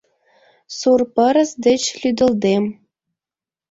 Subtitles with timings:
[0.77, 2.63] -Сур пырыс деч лӱдылдем